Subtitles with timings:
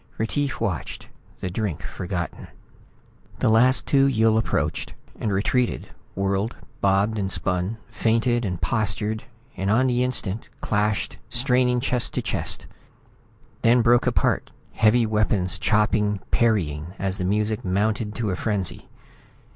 [0.17, 1.09] Retief watched,
[1.41, 2.47] the drink forgotten.
[3.37, 9.25] The last two Yill approached and retreated, whirled, bobbed and spun, feinted and postured
[9.55, 12.65] and on the instant, clashed, straining chest to chest
[13.61, 18.89] then broke apart, heavy weapons chopping, parrying, as the music mounted to a frenzy.